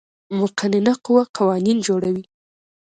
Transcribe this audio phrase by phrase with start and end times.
[0.39, 2.23] مقننه قوه قوانین جوړوي